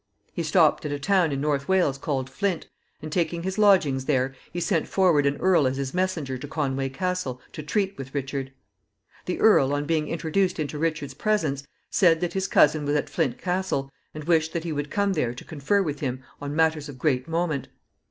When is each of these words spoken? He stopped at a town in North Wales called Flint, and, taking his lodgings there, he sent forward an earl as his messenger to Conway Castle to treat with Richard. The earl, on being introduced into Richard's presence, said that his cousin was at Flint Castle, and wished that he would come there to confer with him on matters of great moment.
He 0.33 0.41
stopped 0.41 0.83
at 0.83 0.91
a 0.91 0.97
town 0.97 1.31
in 1.31 1.39
North 1.41 1.67
Wales 1.67 1.99
called 1.99 2.27
Flint, 2.27 2.67
and, 3.03 3.11
taking 3.11 3.43
his 3.43 3.59
lodgings 3.59 4.05
there, 4.05 4.33
he 4.51 4.59
sent 4.59 4.87
forward 4.87 5.27
an 5.27 5.37
earl 5.37 5.67
as 5.67 5.77
his 5.77 5.93
messenger 5.93 6.39
to 6.39 6.47
Conway 6.47 6.89
Castle 6.89 7.39
to 7.53 7.61
treat 7.61 7.95
with 7.99 8.15
Richard. 8.15 8.51
The 9.27 9.39
earl, 9.39 9.75
on 9.75 9.85
being 9.85 10.07
introduced 10.07 10.57
into 10.57 10.79
Richard's 10.79 11.13
presence, 11.13 11.67
said 11.91 12.19
that 12.21 12.33
his 12.33 12.47
cousin 12.47 12.83
was 12.83 12.95
at 12.95 13.11
Flint 13.11 13.37
Castle, 13.37 13.91
and 14.15 14.23
wished 14.23 14.53
that 14.53 14.63
he 14.63 14.71
would 14.71 14.89
come 14.89 15.13
there 15.13 15.35
to 15.35 15.45
confer 15.45 15.83
with 15.83 15.99
him 15.99 16.23
on 16.41 16.55
matters 16.55 16.89
of 16.89 16.97
great 16.97 17.27
moment. 17.27 17.67